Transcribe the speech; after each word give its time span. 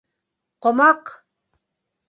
Ҡомаҡ!.. 0.67 1.13